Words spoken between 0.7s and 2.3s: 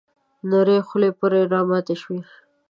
خولې پر راماتې شوې.